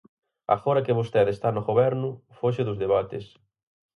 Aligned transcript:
Agora 0.55 0.83
que 0.85 0.97
vostede 0.99 1.31
está 1.33 1.49
no 1.53 1.65
Goberno, 1.69 2.09
foxe 2.39 2.61
dos 2.67 2.79
debates. 2.83 3.25